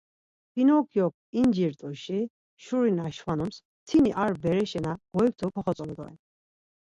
Pinokyok 0.53 1.13
incirt̆uşi 1.39 2.19
şuri 2.63 2.91
na 2.97 3.05
şvanums, 3.15 3.57
mtini 3.81 4.11
ar 4.23 4.31
bereşe 4.43 4.79
na 4.85 4.93
goiktu 5.15 5.47
koxotzonu 5.53 5.93
doren. 5.99 6.17